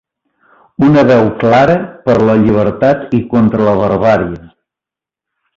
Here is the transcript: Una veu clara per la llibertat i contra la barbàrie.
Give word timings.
Una 0.87 1.03
veu 1.11 1.27
clara 1.43 1.75
per 2.09 2.17
la 2.29 2.37
llibertat 2.45 3.15
i 3.19 3.23
contra 3.35 3.69
la 3.71 3.77
barbàrie. 3.85 4.45